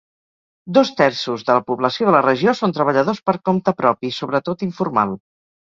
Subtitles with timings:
[0.77, 5.17] Dos terços de la població de la regió són treballadors per compte propi, sobretot informal.